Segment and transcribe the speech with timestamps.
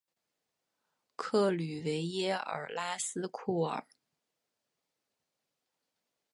[1.15, 3.85] 克吕维耶尔拉斯库尔。